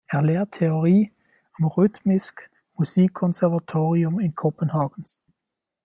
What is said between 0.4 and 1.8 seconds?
Theorie am